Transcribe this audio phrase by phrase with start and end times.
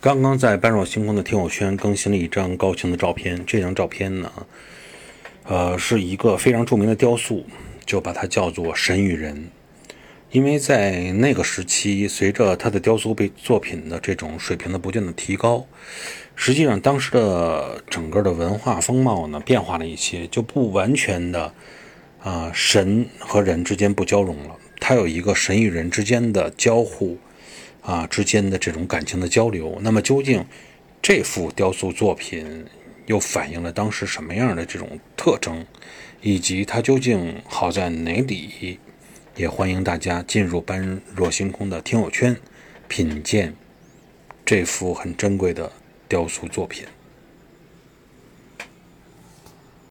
[0.00, 4.32] 刚刚在般若星空的听友圈更新了一张高清的照片，这张照片呢，
[5.42, 7.44] 呃，是一个非常著名的雕塑，
[7.84, 9.48] 就把它叫做“神与人”。
[10.30, 15.66] 因为在那个时期，随着他的雕塑被作品的这种水平的不断的提高，
[16.36, 21.52] 实际上当时的整个的文化风貌呢变化了一些，就不完全的
[22.22, 27.18] 啊神和人之间不交融了，它有一个神与人之间的交互。
[27.82, 30.44] 啊，之间的这种感情的交流，那么究竟
[31.00, 32.66] 这幅雕塑作品
[33.06, 35.64] 又反映了当时什么样的这种特征，
[36.20, 38.78] 以及它究竟好在哪里？
[39.36, 42.36] 也欢迎大家进入般若星空的听友圈，
[42.88, 43.54] 品鉴
[44.44, 45.70] 这幅很珍贵的
[46.08, 46.84] 雕塑作品。